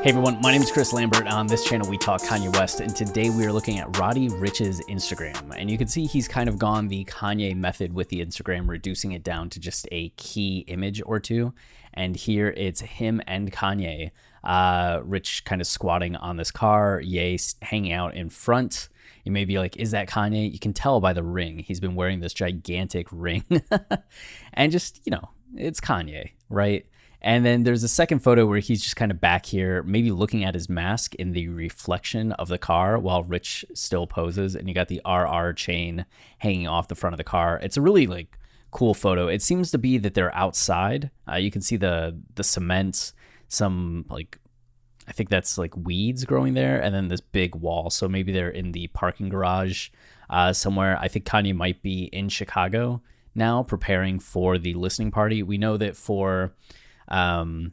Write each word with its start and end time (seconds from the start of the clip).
Hey 0.00 0.10
everyone, 0.10 0.40
my 0.40 0.52
name 0.52 0.62
is 0.62 0.70
Chris 0.70 0.92
Lambert. 0.92 1.26
On 1.26 1.48
this 1.48 1.64
channel, 1.64 1.90
we 1.90 1.98
talk 1.98 2.22
Kanye 2.22 2.56
West, 2.56 2.78
and 2.78 2.94
today 2.94 3.30
we 3.30 3.44
are 3.44 3.52
looking 3.52 3.80
at 3.80 3.98
Roddy 3.98 4.28
Ricch's 4.28 4.80
Instagram. 4.82 5.52
And 5.58 5.68
you 5.68 5.76
can 5.76 5.88
see 5.88 6.06
he's 6.06 6.28
kind 6.28 6.48
of 6.48 6.56
gone 6.56 6.86
the 6.86 7.04
Kanye 7.06 7.56
method 7.56 7.92
with 7.92 8.08
the 8.08 8.24
Instagram, 8.24 8.68
reducing 8.68 9.10
it 9.10 9.24
down 9.24 9.50
to 9.50 9.58
just 9.58 9.88
a 9.90 10.10
key 10.10 10.58
image 10.68 11.02
or 11.04 11.18
two. 11.18 11.52
And 11.94 12.14
here 12.14 12.54
it's 12.56 12.80
him 12.80 13.20
and 13.26 13.50
Kanye, 13.50 14.12
uh, 14.44 15.00
Rich 15.02 15.44
kind 15.44 15.60
of 15.60 15.66
squatting 15.66 16.14
on 16.14 16.36
this 16.36 16.52
car, 16.52 17.00
Ye 17.00 17.36
hanging 17.60 17.92
out 17.92 18.14
in 18.14 18.30
front. 18.30 18.90
You 19.24 19.32
may 19.32 19.44
be 19.46 19.58
like, 19.58 19.76
is 19.78 19.90
that 19.90 20.08
Kanye? 20.08 20.52
You 20.52 20.60
can 20.60 20.72
tell 20.72 21.00
by 21.00 21.12
the 21.12 21.24
ring. 21.24 21.58
He's 21.58 21.80
been 21.80 21.96
wearing 21.96 22.20
this 22.20 22.32
gigantic 22.32 23.08
ring. 23.12 23.44
and 24.54 24.70
just, 24.70 25.00
you 25.04 25.10
know, 25.10 25.30
it's 25.56 25.80
Kanye, 25.80 26.30
right? 26.48 26.86
And 27.20 27.44
then 27.44 27.64
there's 27.64 27.82
a 27.82 27.88
second 27.88 28.20
photo 28.20 28.46
where 28.46 28.60
he's 28.60 28.82
just 28.82 28.96
kind 28.96 29.10
of 29.10 29.20
back 29.20 29.46
here, 29.46 29.82
maybe 29.82 30.12
looking 30.12 30.44
at 30.44 30.54
his 30.54 30.68
mask 30.68 31.14
in 31.16 31.32
the 31.32 31.48
reflection 31.48 32.32
of 32.32 32.48
the 32.48 32.58
car 32.58 32.98
while 32.98 33.24
Ricch 33.24 33.64
still 33.74 34.06
poses. 34.06 34.54
And 34.54 34.68
you 34.68 34.74
got 34.74 34.88
the 34.88 35.00
RR 35.04 35.52
chain 35.54 36.06
hanging 36.38 36.68
off 36.68 36.88
the 36.88 36.94
front 36.94 37.14
of 37.14 37.18
the 37.18 37.24
car. 37.24 37.58
It's 37.62 37.76
a 37.76 37.82
really 37.82 38.06
like 38.06 38.38
cool 38.70 38.94
photo. 38.94 39.26
It 39.26 39.42
seems 39.42 39.70
to 39.72 39.78
be 39.78 39.98
that 39.98 40.14
they're 40.14 40.34
outside. 40.34 41.10
Uh, 41.30 41.36
you 41.36 41.50
can 41.50 41.62
see 41.62 41.76
the 41.76 42.16
the 42.34 42.44
cement, 42.44 43.12
some 43.48 44.04
like 44.08 44.38
I 45.08 45.12
think 45.12 45.30
that's 45.30 45.58
like 45.58 45.76
weeds 45.76 46.24
growing 46.24 46.54
there, 46.54 46.80
and 46.80 46.94
then 46.94 47.08
this 47.08 47.20
big 47.20 47.54
wall. 47.56 47.90
So 47.90 48.08
maybe 48.08 48.30
they're 48.30 48.50
in 48.50 48.72
the 48.72 48.88
parking 48.88 49.28
garage 49.28 49.88
uh, 50.30 50.52
somewhere. 50.52 50.98
I 51.00 51.08
think 51.08 51.24
Kanye 51.24 51.56
might 51.56 51.82
be 51.82 52.04
in 52.04 52.28
Chicago 52.28 53.02
now, 53.34 53.62
preparing 53.62 54.18
for 54.18 54.58
the 54.58 54.74
listening 54.74 55.10
party. 55.10 55.42
We 55.42 55.58
know 55.58 55.76
that 55.78 55.96
for 55.96 56.52
um, 57.08 57.72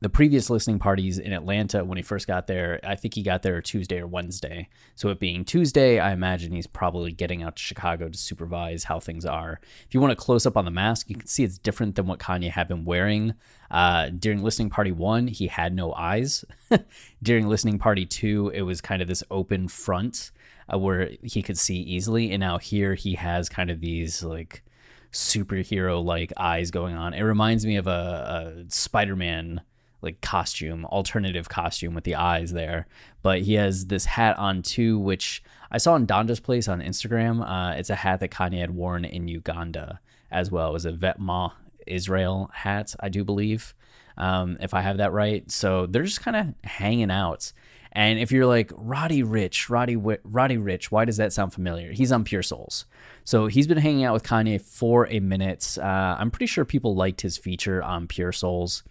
the 0.00 0.08
previous 0.08 0.48
listening 0.48 0.78
parties 0.78 1.18
in 1.18 1.32
Atlanta 1.32 1.84
when 1.84 1.96
he 1.96 2.02
first 2.02 2.28
got 2.28 2.46
there, 2.46 2.78
I 2.84 2.94
think 2.94 3.14
he 3.14 3.22
got 3.22 3.42
there 3.42 3.60
Tuesday 3.60 3.98
or 3.98 4.06
Wednesday. 4.06 4.68
So 4.94 5.08
it 5.08 5.18
being 5.18 5.44
Tuesday, 5.44 5.98
I 5.98 6.12
imagine 6.12 6.52
he's 6.52 6.68
probably 6.68 7.10
getting 7.10 7.42
out 7.42 7.56
to 7.56 7.62
Chicago 7.62 8.08
to 8.08 8.16
supervise 8.16 8.84
how 8.84 9.00
things 9.00 9.26
are. 9.26 9.60
If 9.86 9.94
you 9.94 10.00
want 10.00 10.12
a 10.12 10.16
close 10.16 10.46
up 10.46 10.56
on 10.56 10.64
the 10.64 10.70
mask, 10.70 11.10
you 11.10 11.16
can 11.16 11.26
see 11.26 11.42
it's 11.42 11.58
different 11.58 11.96
than 11.96 12.06
what 12.06 12.20
Kanye 12.20 12.50
had 12.50 12.68
been 12.68 12.84
wearing. 12.84 13.34
Uh, 13.72 14.10
during 14.10 14.42
listening 14.42 14.70
party 14.70 14.92
one, 14.92 15.26
he 15.26 15.48
had 15.48 15.74
no 15.74 15.92
eyes. 15.94 16.44
during 17.22 17.48
listening 17.48 17.78
party 17.78 18.06
two, 18.06 18.50
it 18.54 18.62
was 18.62 18.80
kind 18.80 19.02
of 19.02 19.08
this 19.08 19.24
open 19.32 19.66
front 19.66 20.30
uh, 20.72 20.78
where 20.78 21.10
he 21.24 21.42
could 21.42 21.58
see 21.58 21.78
easily. 21.78 22.30
And 22.30 22.40
now 22.40 22.58
here 22.58 22.94
he 22.94 23.14
has 23.14 23.48
kind 23.48 23.68
of 23.68 23.80
these 23.80 24.22
like 24.22 24.62
superhero 25.12 26.04
like 26.04 26.32
eyes 26.36 26.70
going 26.70 26.96
on. 26.96 27.14
It 27.14 27.22
reminds 27.22 27.64
me 27.66 27.76
of 27.76 27.86
a, 27.86 28.64
a 28.66 28.70
Spider 28.70 29.16
Man 29.16 29.62
like 30.00 30.20
costume, 30.20 30.84
alternative 30.86 31.48
costume 31.48 31.94
with 31.94 32.04
the 32.04 32.14
eyes 32.14 32.52
there. 32.52 32.86
But 33.22 33.42
he 33.42 33.54
has 33.54 33.86
this 33.86 34.04
hat 34.04 34.38
on 34.38 34.62
too, 34.62 34.98
which 34.98 35.42
I 35.70 35.78
saw 35.78 35.96
in 35.96 36.06
Donda's 36.06 36.40
place 36.40 36.68
on 36.68 36.80
Instagram. 36.80 37.42
Uh, 37.44 37.76
it's 37.76 37.90
a 37.90 37.96
hat 37.96 38.20
that 38.20 38.30
Kanye 38.30 38.60
had 38.60 38.70
worn 38.70 39.04
in 39.04 39.28
Uganda 39.28 40.00
as 40.30 40.50
well. 40.50 40.70
It 40.70 40.74
was 40.74 40.86
a 40.86 40.92
Vetma 40.92 41.52
Israel 41.86 42.50
hat, 42.52 42.94
I 43.00 43.08
do 43.08 43.24
believe, 43.24 43.74
um, 44.16 44.56
if 44.60 44.74
I 44.74 44.82
have 44.82 44.98
that 44.98 45.12
right. 45.12 45.50
So 45.50 45.86
they're 45.86 46.02
just 46.02 46.20
kind 46.20 46.36
of 46.36 46.70
hanging 46.70 47.10
out. 47.10 47.52
And 47.98 48.20
if 48.20 48.30
you're 48.30 48.46
like 48.46 48.70
Roddy 48.76 49.24
Ricch, 49.24 49.68
Roddy 49.68 49.96
Roddy 49.96 50.56
Ricch, 50.56 50.84
why 50.84 51.04
does 51.04 51.16
that 51.16 51.32
sound 51.32 51.52
familiar? 51.52 51.90
He's 51.90 52.12
on 52.12 52.22
Pure 52.22 52.44
Souls, 52.44 52.84
so 53.24 53.48
he's 53.48 53.66
been 53.66 53.76
hanging 53.76 54.04
out 54.04 54.14
with 54.14 54.22
Kanye 54.22 54.62
for 54.62 55.08
a 55.08 55.18
minute. 55.18 55.76
Uh, 55.76 56.14
I'm 56.16 56.30
pretty 56.30 56.46
sure 56.46 56.64
people 56.64 56.94
liked 56.94 57.22
his 57.22 57.36
feature 57.36 57.82
on 57.82 58.06
Pure 58.06 58.30
Souls, 58.34 58.84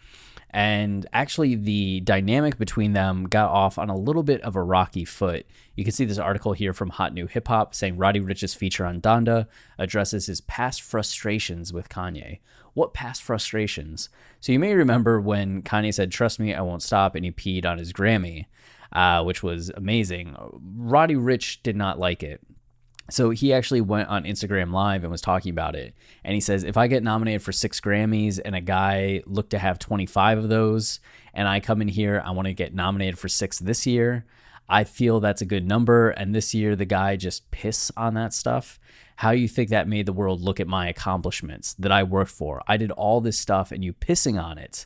and 0.50 1.06
actually 1.14 1.56
the 1.56 2.02
dynamic 2.02 2.58
between 2.58 2.92
them 2.92 3.24
got 3.24 3.50
off 3.50 3.78
on 3.78 3.90
a 3.90 3.96
little 3.96 4.24
bit 4.24 4.42
of 4.42 4.58
a 4.58 4.62
rocky 4.62 5.06
foot. 5.06 5.46
You 5.78 5.86
can 5.86 5.94
see 5.94 6.04
this 6.04 6.18
article 6.18 6.52
here 6.52 6.74
from 6.74 6.90
Hot 6.90 7.14
New 7.14 7.28
Hip 7.28 7.48
Hop 7.48 7.74
saying 7.74 7.96
Roddy 7.96 8.20
Ricch's 8.20 8.56
feature 8.56 8.86
on 8.86 9.00
Donda 9.00 9.48
addresses 9.78 10.26
his 10.26 10.42
past 10.42 10.82
frustrations 10.82 11.72
with 11.72 11.88
Kanye. 11.88 12.40
What 12.74 12.94
past 12.94 13.24
frustrations? 13.24 14.10
So 14.42 14.52
you 14.52 14.60
may 14.60 14.74
remember 14.74 15.22
when 15.22 15.62
Kanye 15.62 15.94
said, 15.94 16.12
"Trust 16.12 16.42
me, 16.42 16.54
I 16.54 16.60
won't 16.60 16.84
stop," 16.84 17.16
and 17.16 17.24
he 17.24 17.32
peed 17.32 17.66
on 17.66 17.78
his 17.78 17.94
Grammy 17.94 18.48
uh, 18.92 19.24
which 19.24 19.44
was 19.44 19.70
amazing. 19.76 20.36
Roddy 20.78 21.16
Rich 21.16 21.64
did 21.64 21.76
not 21.76 22.00
like 22.00 22.24
it. 22.24 22.42
So 23.10 23.30
he 23.30 23.54
actually 23.54 23.82
went 23.82 24.10
on 24.10 24.26
Instagram 24.26 24.74
Live 24.74 25.04
and 25.04 25.12
was 25.12 25.22
talking 25.22 25.50
about 25.50 25.76
it. 25.76 25.94
And 26.26 26.34
he 26.34 26.42
says, 26.42 26.64
if 26.64 26.76
I 26.76 26.88
get 26.88 27.04
nominated 27.04 27.42
for 27.42 27.54
six 27.54 27.80
Grammys 27.80 28.40
and 28.44 28.54
a 28.54 28.62
guy 28.62 29.24
looked 29.26 29.52
to 29.52 29.60
have 29.60 29.80
25 29.80 30.40
of 30.40 30.50
those, 30.50 31.00
and 31.34 31.48
I 31.48 31.62
come 31.62 31.82
in 31.82 31.88
here, 31.88 32.22
I 32.26 32.32
want 32.32 32.48
to 32.48 32.54
get 32.54 32.74
nominated 32.74 33.18
for 33.18 33.30
six 33.30 33.60
this 33.60 33.88
year, 33.88 34.26
I 34.68 34.84
feel 34.84 35.22
that's 35.22 35.42
a 35.42 35.46
good 35.46 35.66
number. 35.66 36.10
And 36.10 36.36
this 36.36 36.54
year, 36.54 36.76
the 36.76 36.86
guy 36.86 37.16
just 37.16 37.50
piss 37.52 37.92
on 37.96 38.16
that 38.16 38.34
stuff. 38.34 38.78
How 39.18 39.32
you 39.32 39.48
think 39.48 39.70
that 39.70 39.88
made 39.88 40.06
the 40.06 40.14
world 40.14 40.42
look 40.42 40.60
at 40.60 40.68
my 40.68 40.90
accomplishments 40.90 41.74
that 41.76 41.92
I 41.92 42.04
worked 42.04 42.32
for? 42.32 42.62
I 42.68 42.76
did 42.76 42.92
all 42.92 43.22
this 43.22 43.40
stuff 43.40 43.72
and 43.72 43.84
you 43.84 43.94
pissing 43.94 44.42
on 44.42 44.58
it. 44.58 44.86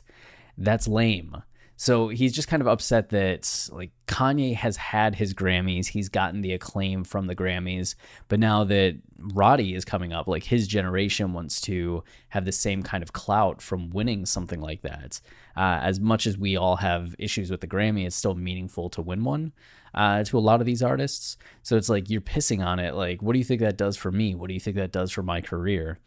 That's 0.56 0.86
lame. 0.86 1.42
So 1.76 2.08
he's 2.08 2.32
just 2.32 2.48
kind 2.48 2.60
of 2.60 2.68
upset 2.68 3.08
that 3.08 3.68
like 3.72 3.90
Kanye 4.06 4.54
has 4.54 4.76
had 4.76 5.16
his 5.16 5.34
Grammys, 5.34 5.88
he's 5.88 6.08
gotten 6.08 6.40
the 6.40 6.52
acclaim 6.52 7.02
from 7.02 7.26
the 7.26 7.34
Grammys, 7.34 7.96
but 8.28 8.38
now 8.38 8.62
that 8.64 8.98
Roddy 9.18 9.74
is 9.74 9.84
coming 9.84 10.12
up, 10.12 10.28
like 10.28 10.44
his 10.44 10.68
generation 10.68 11.32
wants 11.32 11.60
to 11.62 12.04
have 12.28 12.44
the 12.44 12.52
same 12.52 12.82
kind 12.82 13.02
of 13.02 13.12
clout 13.12 13.60
from 13.60 13.90
winning 13.90 14.26
something 14.26 14.60
like 14.60 14.82
that. 14.82 15.20
Uh, 15.56 15.80
as 15.82 15.98
much 15.98 16.26
as 16.26 16.38
we 16.38 16.56
all 16.56 16.76
have 16.76 17.14
issues 17.18 17.50
with 17.50 17.60
the 17.60 17.66
Grammy, 17.66 18.06
it's 18.06 18.16
still 18.16 18.34
meaningful 18.34 18.88
to 18.90 19.02
win 19.02 19.24
one 19.24 19.52
uh, 19.94 20.24
to 20.24 20.38
a 20.38 20.40
lot 20.40 20.60
of 20.60 20.66
these 20.66 20.82
artists. 20.82 21.36
So 21.62 21.76
it's 21.76 21.88
like 21.88 22.10
you're 22.10 22.20
pissing 22.20 22.64
on 22.64 22.78
it. 22.78 22.94
Like, 22.94 23.22
what 23.22 23.32
do 23.32 23.38
you 23.38 23.44
think 23.44 23.60
that 23.60 23.76
does 23.76 23.96
for 23.96 24.10
me? 24.10 24.34
What 24.34 24.48
do 24.48 24.54
you 24.54 24.60
think 24.60 24.76
that 24.76 24.92
does 24.92 25.10
for 25.10 25.22
my 25.22 25.40
career? 25.40 25.98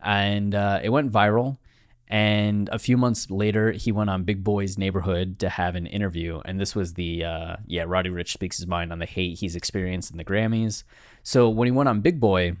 And 0.00 0.54
uh, 0.54 0.80
it 0.82 0.90
went 0.90 1.12
viral. 1.12 1.58
And 2.12 2.68
a 2.70 2.78
few 2.78 2.98
months 2.98 3.30
later, 3.30 3.72
he 3.72 3.90
went 3.90 4.10
on 4.10 4.24
Big 4.24 4.44
Boy's 4.44 4.76
Neighborhood 4.76 5.38
to 5.38 5.48
have 5.48 5.76
an 5.76 5.86
interview. 5.86 6.42
And 6.44 6.60
this 6.60 6.74
was 6.74 6.92
the, 6.92 7.24
uh, 7.24 7.56
yeah, 7.66 7.84
Roddy 7.86 8.10
Ricch 8.10 8.34
speaks 8.34 8.58
his 8.58 8.66
mind 8.66 8.92
on 8.92 8.98
the 8.98 9.06
hate 9.06 9.38
he's 9.38 9.56
experienced 9.56 10.10
in 10.10 10.18
the 10.18 10.24
Grammys. 10.24 10.84
So 11.22 11.48
when 11.48 11.64
he 11.64 11.72
went 11.72 11.88
on 11.88 12.02
Big 12.02 12.20
Boy, 12.20 12.58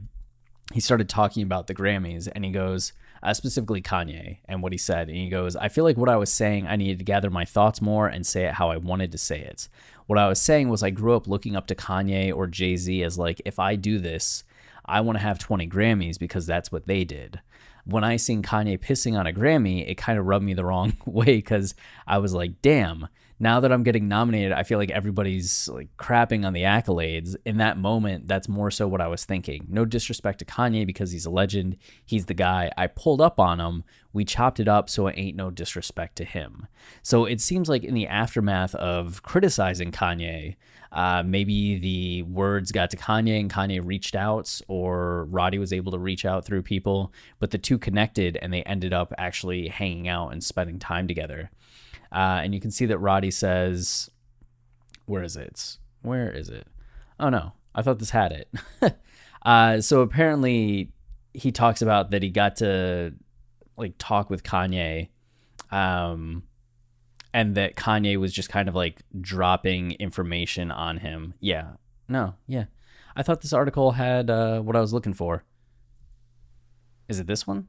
he 0.72 0.80
started 0.80 1.06
talking 1.06 1.42
about 1.42 1.66
the 1.66 1.74
Grammys 1.74 2.30
and 2.34 2.46
he 2.46 2.50
goes, 2.50 2.94
uh, 3.22 3.34
specifically 3.34 3.82
Kanye 3.82 4.38
and 4.48 4.62
what 4.62 4.72
he 4.72 4.78
said. 4.78 5.08
And 5.08 5.18
he 5.18 5.28
goes, 5.28 5.54
I 5.54 5.68
feel 5.68 5.84
like 5.84 5.98
what 5.98 6.08
I 6.08 6.16
was 6.16 6.32
saying, 6.32 6.66
I 6.66 6.76
needed 6.76 7.00
to 7.00 7.04
gather 7.04 7.28
my 7.28 7.44
thoughts 7.44 7.82
more 7.82 8.08
and 8.08 8.26
say 8.26 8.46
it 8.46 8.54
how 8.54 8.70
I 8.70 8.78
wanted 8.78 9.12
to 9.12 9.18
say 9.18 9.38
it. 9.40 9.68
What 10.06 10.18
I 10.18 10.28
was 10.28 10.40
saying 10.40 10.70
was, 10.70 10.82
I 10.82 10.88
grew 10.88 11.14
up 11.14 11.28
looking 11.28 11.56
up 11.56 11.66
to 11.66 11.74
Kanye 11.74 12.34
or 12.34 12.46
Jay 12.46 12.76
Z 12.76 13.02
as 13.02 13.18
like, 13.18 13.42
if 13.44 13.58
I 13.58 13.76
do 13.76 13.98
this, 13.98 14.44
I 14.86 15.02
want 15.02 15.18
to 15.18 15.22
have 15.22 15.38
20 15.38 15.68
Grammys 15.68 16.18
because 16.18 16.46
that's 16.46 16.72
what 16.72 16.86
they 16.86 17.04
did 17.04 17.42
when 17.84 18.04
I 18.04 18.16
seen 18.16 18.42
Kanye 18.42 18.78
pissing 18.78 19.18
on 19.18 19.26
a 19.26 19.32
Grammy, 19.32 19.88
it 19.88 19.96
kind 19.96 20.18
of 20.18 20.26
rubbed 20.26 20.44
me 20.44 20.54
the 20.54 20.64
wrong 20.64 20.96
way 21.06 21.36
because 21.36 21.74
I 22.06 22.18
was 22.18 22.32
like, 22.32 22.62
damn, 22.62 23.08
now 23.42 23.58
that 23.58 23.72
I'm 23.72 23.82
getting 23.82 24.06
nominated, 24.06 24.52
I 24.52 24.62
feel 24.62 24.78
like 24.78 24.92
everybody's 24.92 25.68
like 25.68 25.88
crapping 25.96 26.46
on 26.46 26.52
the 26.52 26.62
accolades. 26.62 27.34
In 27.44 27.56
that 27.56 27.76
moment, 27.76 28.28
that's 28.28 28.48
more 28.48 28.70
so 28.70 28.86
what 28.86 29.00
I 29.00 29.08
was 29.08 29.24
thinking. 29.24 29.66
No 29.68 29.84
disrespect 29.84 30.38
to 30.38 30.44
Kanye 30.44 30.86
because 30.86 31.10
he's 31.10 31.26
a 31.26 31.30
legend. 31.30 31.76
He's 32.06 32.26
the 32.26 32.34
guy. 32.34 32.70
I 32.76 32.86
pulled 32.86 33.20
up 33.20 33.40
on 33.40 33.58
him. 33.58 33.82
We 34.12 34.24
chopped 34.24 34.60
it 34.60 34.68
up, 34.68 34.88
so 34.88 35.08
it 35.08 35.16
ain't 35.18 35.36
no 35.36 35.50
disrespect 35.50 36.14
to 36.18 36.24
him. 36.24 36.68
So 37.02 37.24
it 37.24 37.40
seems 37.40 37.68
like 37.68 37.82
in 37.82 37.94
the 37.94 38.06
aftermath 38.06 38.76
of 38.76 39.24
criticizing 39.24 39.90
Kanye, 39.90 40.54
uh, 40.92 41.24
maybe 41.26 41.78
the 41.80 42.22
words 42.22 42.70
got 42.70 42.90
to 42.90 42.96
Kanye 42.96 43.40
and 43.40 43.52
Kanye 43.52 43.84
reached 43.84 44.14
out, 44.14 44.60
or 44.68 45.24
Roddy 45.24 45.58
was 45.58 45.72
able 45.72 45.90
to 45.90 45.98
reach 45.98 46.24
out 46.24 46.44
through 46.44 46.62
people, 46.62 47.12
but 47.40 47.50
the 47.50 47.58
two 47.58 47.76
connected 47.76 48.38
and 48.40 48.52
they 48.52 48.62
ended 48.62 48.92
up 48.92 49.12
actually 49.18 49.66
hanging 49.66 50.06
out 50.06 50.28
and 50.28 50.44
spending 50.44 50.78
time 50.78 51.08
together. 51.08 51.50
Uh, 52.12 52.40
and 52.42 52.54
you 52.54 52.60
can 52.60 52.70
see 52.70 52.86
that 52.86 52.98
Roddy 52.98 53.30
says, 53.30 54.10
Where 55.06 55.22
is 55.22 55.36
it? 55.36 55.78
Where 56.02 56.30
is 56.30 56.48
it? 56.48 56.66
Oh 57.18 57.28
no, 57.28 57.52
I 57.74 57.82
thought 57.82 57.98
this 57.98 58.10
had 58.10 58.32
it. 58.32 58.96
uh, 59.42 59.80
so 59.80 60.00
apparently, 60.00 60.90
he 61.32 61.52
talks 61.52 61.80
about 61.80 62.10
that 62.10 62.22
he 62.22 62.28
got 62.28 62.56
to 62.56 63.14
like 63.76 63.94
talk 63.98 64.28
with 64.28 64.42
Kanye, 64.42 65.08
um, 65.70 66.42
and 67.32 67.54
that 67.54 67.76
Kanye 67.76 68.18
was 68.18 68.32
just 68.32 68.48
kind 68.48 68.68
of 68.68 68.74
like 68.74 69.02
dropping 69.20 69.92
information 69.92 70.70
on 70.70 70.98
him. 70.98 71.34
Yeah, 71.40 71.72
no, 72.08 72.34
yeah. 72.46 72.64
I 73.14 73.22
thought 73.22 73.40
this 73.42 73.52
article 73.52 73.92
had 73.92 74.28
uh, 74.30 74.60
what 74.60 74.76
I 74.76 74.80
was 74.80 74.92
looking 74.92 75.14
for. 75.14 75.44
Is 77.08 77.20
it 77.20 77.26
this 77.26 77.46
one? 77.46 77.68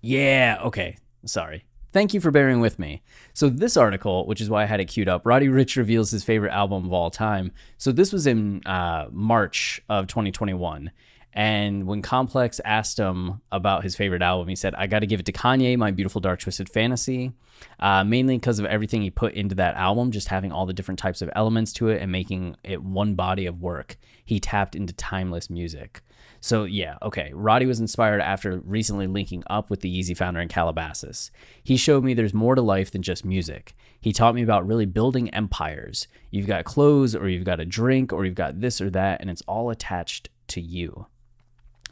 Yeah, 0.00 0.58
okay. 0.64 0.96
Sorry. 1.24 1.64
Thank 1.90 2.12
you 2.12 2.20
for 2.20 2.30
bearing 2.30 2.60
with 2.60 2.78
me. 2.78 3.02
So, 3.32 3.48
this 3.48 3.76
article, 3.76 4.26
which 4.26 4.40
is 4.40 4.50
why 4.50 4.62
I 4.62 4.66
had 4.66 4.78
it 4.78 4.86
queued 4.86 5.08
up, 5.08 5.24
Roddy 5.24 5.48
Ricch 5.48 5.76
reveals 5.76 6.10
his 6.10 6.22
favorite 6.22 6.52
album 6.52 6.84
of 6.84 6.92
all 6.92 7.10
time. 7.10 7.52
So, 7.78 7.92
this 7.92 8.12
was 8.12 8.26
in 8.26 8.62
uh, 8.66 9.06
March 9.10 9.80
of 9.88 10.06
2021. 10.06 10.90
And 11.34 11.86
when 11.86 12.02
Complex 12.02 12.60
asked 12.64 12.98
him 12.98 13.42
about 13.52 13.84
his 13.84 13.94
favorite 13.94 14.22
album, 14.22 14.48
he 14.48 14.56
said, 14.56 14.74
I 14.74 14.86
got 14.86 15.00
to 15.00 15.06
give 15.06 15.20
it 15.20 15.26
to 15.26 15.32
Kanye, 15.32 15.76
My 15.76 15.90
Beautiful 15.90 16.20
Dark 16.20 16.40
Twisted 16.40 16.68
Fantasy, 16.68 17.32
uh, 17.78 18.02
mainly 18.02 18.38
because 18.38 18.58
of 18.58 18.66
everything 18.66 19.02
he 19.02 19.10
put 19.10 19.34
into 19.34 19.54
that 19.56 19.76
album, 19.76 20.10
just 20.10 20.28
having 20.28 20.52
all 20.52 20.66
the 20.66 20.72
different 20.72 20.98
types 20.98 21.22
of 21.22 21.30
elements 21.36 21.72
to 21.74 21.88
it 21.88 22.02
and 22.02 22.10
making 22.10 22.56
it 22.64 22.82
one 22.82 23.14
body 23.14 23.46
of 23.46 23.60
work. 23.60 23.98
He 24.24 24.40
tapped 24.40 24.74
into 24.74 24.92
timeless 24.94 25.50
music. 25.50 26.00
So 26.40 26.64
yeah, 26.64 26.96
okay. 27.02 27.30
Roddy 27.34 27.66
was 27.66 27.80
inspired 27.80 28.20
after 28.20 28.58
recently 28.60 29.06
linking 29.06 29.42
up 29.48 29.70
with 29.70 29.80
the 29.80 30.00
Yeezy 30.00 30.16
founder 30.16 30.40
in 30.40 30.48
Calabasas. 30.48 31.30
He 31.62 31.76
showed 31.76 32.04
me 32.04 32.14
there's 32.14 32.34
more 32.34 32.54
to 32.54 32.62
life 32.62 32.90
than 32.90 33.02
just 33.02 33.24
music. 33.24 33.74
He 34.00 34.12
taught 34.12 34.34
me 34.34 34.42
about 34.42 34.66
really 34.66 34.86
building 34.86 35.30
empires. 35.30 36.06
You've 36.30 36.46
got 36.46 36.64
clothes, 36.64 37.16
or 37.16 37.28
you've 37.28 37.44
got 37.44 37.60
a 37.60 37.64
drink, 37.64 38.12
or 38.12 38.24
you've 38.24 38.34
got 38.34 38.60
this 38.60 38.80
or 38.80 38.90
that, 38.90 39.20
and 39.20 39.28
it's 39.28 39.42
all 39.42 39.70
attached 39.70 40.28
to 40.48 40.60
you. 40.60 41.06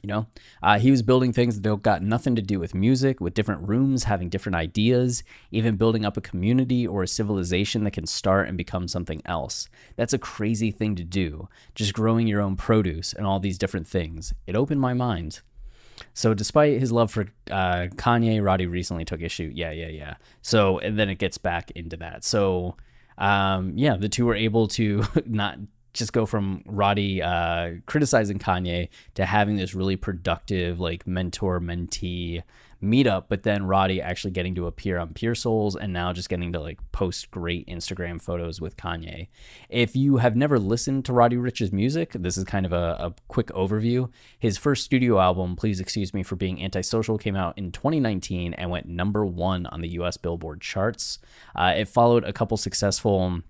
You 0.07 0.13
know, 0.13 0.27
uh, 0.63 0.79
he 0.79 0.93
was 0.93 1.03
building 1.03 1.33
things 1.33 1.61
that 1.61 1.83
got 1.83 2.01
nothing 2.01 2.37
to 2.37 2.43
do 2.43 2.61
with 2.61 2.77
music, 2.77 3.21
with 3.21 3.35
different 3.35 3.69
rooms 3.69 4.05
having 4.05 4.29
different 4.29 4.55
ideas, 4.55 5.25
even 5.51 5.75
building 5.75 6.05
up 6.05 6.17
a 6.17 6.21
community 6.21 6.87
or 6.87 7.03
a 7.03 7.09
civilization 7.09 7.83
that 7.83 7.91
can 7.91 8.07
start 8.07 8.47
and 8.47 8.57
become 8.57 8.87
something 8.87 9.21
else. 9.25 9.69
That's 9.97 10.13
a 10.13 10.19
crazy 10.19 10.71
thing 10.71 10.95
to 10.95 11.03
do, 11.03 11.49
just 11.75 11.93
growing 11.93 12.29
your 12.29 12.41
own 12.41 12.55
produce 12.55 13.13
and 13.15 13.27
all 13.27 13.41
these 13.41 13.59
different 13.59 13.89
things. 13.89 14.33
It 14.47 14.55
opened 14.55 14.81
my 14.81 14.95
mind. 14.95 15.41
So, 16.15 16.35
despite 16.35 16.79
his 16.79 16.93
love 16.93 17.11
for 17.11 17.23
uh, 17.51 17.89
Kanye, 17.97 18.45
Roddy 18.45 18.67
recently 18.67 19.05
took 19.05 19.21
issue. 19.21 19.51
Yeah, 19.53 19.73
yeah, 19.73 19.89
yeah. 19.89 20.15
So, 20.41 20.79
and 20.79 20.97
then 20.97 21.11
it 21.11 21.19
gets 21.19 21.37
back 21.37 21.73
into 21.73 21.97
that. 21.97 22.23
So, 22.23 22.77
um, 23.19 23.73
yeah, 23.75 23.97
the 23.97 24.09
two 24.09 24.27
were 24.27 24.37
able 24.37 24.69
to 24.69 25.03
not 25.27 25.59
just 25.99 26.13
go 26.13 26.27
from 26.27 26.63
Roddy 26.67 27.23
uh, 27.23 27.73
criticizing 27.87 28.39
Kanye 28.39 28.89
to 29.15 29.25
having 29.25 29.57
this 29.57 29.75
really 29.75 29.97
productive 29.97 30.81
like 30.81 31.07
mentor 31.07 31.61
mentee 31.61 32.43
meetup, 32.83 33.25
but 33.29 33.43
then 33.43 33.67
Roddy 33.67 34.01
actually 34.01 34.31
getting 34.33 34.55
to 34.55 34.67
appear 34.67 34.99
on 34.99 35.15
Pure 35.15 35.37
Souls 35.37 35.77
and 35.77 35.93
now 35.93 36.13
just 36.13 36.29
getting 36.29 36.53
to 36.53 36.61
like 36.61 36.79
post 36.93 37.31
great 37.31 37.67
Instagram 37.67 38.21
photos 38.21 38.61
with 38.61 38.77
Kanye. 38.77 39.29
If 39.69 39.97
you 39.97 40.19
have 40.19 40.37
never 40.37 40.59
listened 40.59 41.05
to 41.07 41.13
Roddy 41.13 41.37
Ricch's 41.37 41.73
music, 41.73 42.13
this 42.13 42.37
is 42.37 42.45
kind 42.45 42.67
of 42.67 42.73
a, 42.73 42.97
a 42.99 43.15
quick 43.29 43.49
overview. 43.49 44.11
His 44.39 44.59
first 44.59 44.85
studio 44.85 45.19
album, 45.19 45.57
Please 45.57 45.81
Excuse 45.81 46.13
Me 46.13 46.23
for 46.23 46.37
Being 46.37 46.63
Antisocial, 46.63 47.19
came 47.19 47.37
out 47.37 47.57
in 47.57 47.73
2019 47.73 48.55
and 48.55 48.71
went 48.71 48.87
number 48.87 49.25
one 49.25 49.67
on 49.67 49.81
the 49.81 49.89
US 50.01 50.17
Billboard 50.17 50.61
charts. 50.61 51.19
Uh, 51.55 51.75
it 51.77 51.89
followed 51.89 52.25
a 52.25 52.33
couple 52.33 52.57
successful 52.57 53.43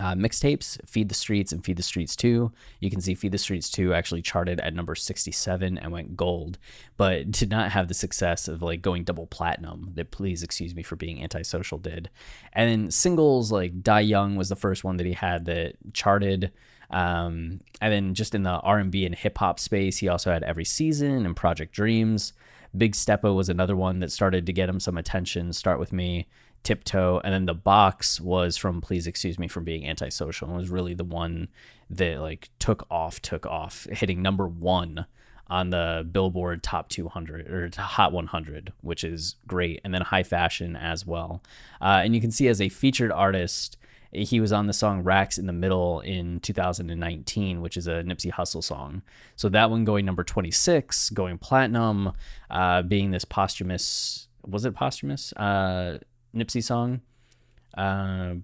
uh, 0.00 0.14
mixtapes, 0.14 0.78
Feed 0.88 1.10
the 1.10 1.14
Streets 1.14 1.52
and 1.52 1.62
Feed 1.62 1.76
the 1.76 1.82
Streets 1.82 2.16
2. 2.16 2.50
You 2.80 2.90
can 2.90 3.02
see 3.02 3.14
Feed 3.14 3.32
the 3.32 3.38
Streets 3.38 3.70
2 3.70 3.92
actually 3.92 4.22
charted 4.22 4.58
at 4.60 4.74
number 4.74 4.94
67 4.94 5.76
and 5.76 5.92
went 5.92 6.16
gold, 6.16 6.58
but 6.96 7.30
did 7.30 7.50
not 7.50 7.70
have 7.70 7.86
the 7.88 7.94
success 7.94 8.48
of 8.48 8.62
like 8.62 8.80
going 8.80 9.04
double 9.04 9.26
platinum 9.26 9.92
that 9.94 10.10
Please 10.10 10.42
Excuse 10.42 10.74
Me 10.74 10.82
for 10.82 10.96
Being 10.96 11.22
Antisocial 11.22 11.78
did. 11.78 12.08
And 12.54 12.70
then 12.70 12.90
singles 12.90 13.52
like 13.52 13.82
Die 13.82 14.00
Young 14.00 14.36
was 14.36 14.48
the 14.48 14.56
first 14.56 14.84
one 14.84 14.96
that 14.96 15.06
he 15.06 15.12
had 15.12 15.44
that 15.44 15.74
charted. 15.92 16.50
Um, 16.90 17.60
and 17.82 17.92
then 17.92 18.14
just 18.14 18.34
in 18.34 18.42
the 18.42 18.58
R&B 18.58 19.04
and 19.04 19.14
hip 19.14 19.36
hop 19.36 19.60
space, 19.60 19.98
he 19.98 20.08
also 20.08 20.32
had 20.32 20.42
Every 20.42 20.64
Season 20.64 21.26
and 21.26 21.36
Project 21.36 21.74
Dreams. 21.74 22.32
Big 22.76 22.92
Steppa 22.92 23.34
was 23.34 23.48
another 23.48 23.76
one 23.76 23.98
that 23.98 24.12
started 24.12 24.46
to 24.46 24.52
get 24.52 24.68
him 24.68 24.80
some 24.80 24.96
attention. 24.96 25.52
Start 25.52 25.78
with 25.78 25.92
me 25.92 26.26
tiptoe 26.62 27.20
and 27.24 27.32
then 27.32 27.46
the 27.46 27.54
box 27.54 28.20
was 28.20 28.56
from 28.56 28.80
please 28.80 29.06
excuse 29.06 29.38
me 29.38 29.48
from 29.48 29.64
being 29.64 29.86
antisocial 29.86 30.48
and 30.48 30.56
was 30.56 30.68
really 30.68 30.94
the 30.94 31.04
one 31.04 31.48
that 31.88 32.20
like 32.20 32.50
took 32.58 32.86
off 32.90 33.20
took 33.22 33.46
off 33.46 33.86
hitting 33.90 34.20
number 34.20 34.46
one 34.46 35.06
on 35.48 35.70
the 35.70 36.06
billboard 36.12 36.62
top 36.62 36.88
200 36.88 37.50
or 37.50 37.70
hot 37.80 38.12
100 38.12 38.72
which 38.82 39.02
is 39.02 39.36
great 39.46 39.80
and 39.84 39.94
then 39.94 40.02
high 40.02 40.22
fashion 40.22 40.76
as 40.76 41.06
well 41.06 41.42
uh, 41.80 42.00
and 42.04 42.14
you 42.14 42.20
can 42.20 42.30
see 42.30 42.46
as 42.46 42.60
a 42.60 42.68
featured 42.68 43.10
artist 43.10 43.78
he 44.12 44.40
was 44.40 44.52
on 44.52 44.66
the 44.66 44.72
song 44.72 45.02
Racks 45.02 45.38
in 45.38 45.46
the 45.46 45.52
Middle 45.52 46.00
in 46.00 46.40
2019, 46.40 47.60
which 47.60 47.76
is 47.76 47.86
a 47.86 48.02
Nipsey 48.02 48.32
Hussle 48.32 48.62
song. 48.62 49.02
So 49.36 49.48
that 49.50 49.70
one 49.70 49.84
going 49.84 50.04
number 50.04 50.24
26, 50.24 51.10
going 51.10 51.38
platinum, 51.38 52.12
uh, 52.50 52.82
being 52.82 53.12
this 53.12 53.24
posthumous, 53.24 54.28
was 54.44 54.64
it 54.64 54.74
posthumous? 54.74 55.32
Uh, 55.34 55.98
Nipsey 56.34 56.62
song. 56.62 57.00
Uh, 57.76 58.34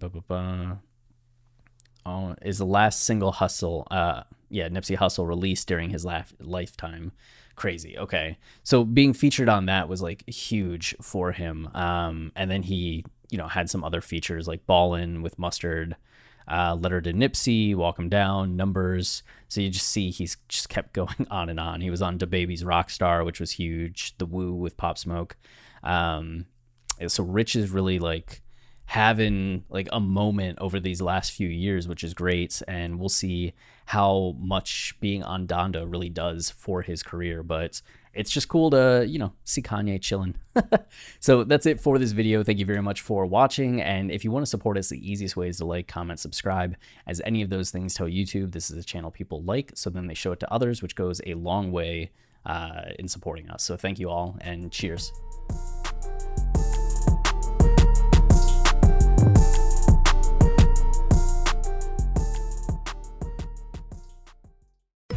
oh, 2.04 2.34
is 2.42 2.58
the 2.58 2.66
last 2.66 3.04
single 3.04 3.32
Hussle. 3.32 3.86
Uh, 3.90 4.22
yeah, 4.48 4.68
Nipsey 4.68 4.96
Hussle 4.96 5.26
released 5.26 5.68
during 5.68 5.90
his 5.90 6.04
laf- 6.04 6.34
lifetime. 6.40 7.12
Crazy. 7.56 7.96
Okay, 7.98 8.38
so 8.62 8.84
being 8.84 9.12
featured 9.12 9.48
on 9.48 9.66
that 9.66 9.88
was 9.88 10.02
like 10.02 10.28
huge 10.28 10.94
for 11.00 11.32
him. 11.32 11.68
Um, 11.74 12.32
and 12.36 12.50
then 12.50 12.62
he, 12.62 13.04
you 13.30 13.38
know, 13.38 13.48
had 13.48 13.70
some 13.70 13.82
other 13.82 14.00
features 14.00 14.46
like 14.46 14.66
Ballin' 14.66 15.22
with 15.22 15.38
Mustard. 15.38 15.96
Uh, 16.48 16.76
letter 16.80 17.00
to 17.00 17.12
Nipsey, 17.12 17.74
Walk 17.74 17.98
Him 17.98 18.08
Down, 18.08 18.54
Numbers. 18.54 19.24
So 19.48 19.60
you 19.60 19.68
just 19.68 19.88
see 19.88 20.10
he's 20.10 20.36
just 20.48 20.68
kept 20.68 20.92
going 20.92 21.26
on 21.30 21.48
and 21.48 21.58
on. 21.58 21.80
He 21.80 21.90
was 21.90 22.02
on 22.02 22.18
DaBaby's 22.18 22.62
Rockstar, 22.62 23.24
which 23.24 23.40
was 23.40 23.52
huge. 23.52 24.16
The 24.18 24.26
Woo 24.26 24.52
with 24.54 24.76
Pop 24.76 24.96
Smoke. 24.96 25.36
Um, 25.82 26.46
so 27.08 27.24
Ricch 27.24 27.56
is 27.56 27.70
really 27.70 27.98
like 27.98 28.42
having 28.86 29.64
like 29.68 29.88
a 29.92 30.00
moment 30.00 30.58
over 30.60 30.80
these 30.80 31.02
last 31.02 31.32
few 31.32 31.48
years, 31.48 31.88
which 31.88 32.04
is 32.04 32.14
great. 32.14 32.62
And 32.66 32.98
we'll 32.98 33.08
see 33.08 33.52
how 33.86 34.34
much 34.38 34.94
being 35.00 35.22
on 35.22 35.46
Donda 35.46 35.90
really 35.90 36.08
does 36.08 36.50
for 36.50 36.82
his 36.82 37.02
career. 37.02 37.42
But 37.42 37.82
it's 38.14 38.30
just 38.30 38.48
cool 38.48 38.70
to, 38.70 39.04
you 39.06 39.18
know, 39.18 39.32
see 39.44 39.60
Kanye 39.60 40.00
chilling. 40.00 40.36
so 41.20 41.44
that's 41.44 41.66
it 41.66 41.80
for 41.80 41.98
this 41.98 42.12
video. 42.12 42.42
Thank 42.42 42.58
you 42.58 42.64
very 42.64 42.80
much 42.80 43.02
for 43.02 43.26
watching. 43.26 43.82
And 43.82 44.10
if 44.10 44.24
you 44.24 44.30
want 44.30 44.42
to 44.42 44.50
support 44.50 44.78
us, 44.78 44.88
the 44.88 45.10
easiest 45.10 45.36
way 45.36 45.48
is 45.48 45.58
to 45.58 45.66
like, 45.66 45.86
comment, 45.86 46.18
subscribe, 46.18 46.76
as 47.06 47.20
any 47.24 47.42
of 47.42 47.50
those 47.50 47.70
things 47.70 47.94
tell 47.94 48.06
YouTube 48.06 48.52
this 48.52 48.70
is 48.70 48.78
a 48.78 48.84
channel 48.84 49.10
people 49.10 49.42
like. 49.42 49.72
So 49.74 49.90
then 49.90 50.06
they 50.06 50.14
show 50.14 50.32
it 50.32 50.40
to 50.40 50.52
others, 50.52 50.80
which 50.80 50.96
goes 50.96 51.20
a 51.26 51.34
long 51.34 51.72
way 51.72 52.12
uh, 52.46 52.92
in 52.98 53.08
supporting 53.08 53.50
us. 53.50 53.64
So 53.64 53.76
thank 53.76 53.98
you 53.98 54.08
all 54.08 54.38
and 54.40 54.72
cheers. 54.72 55.12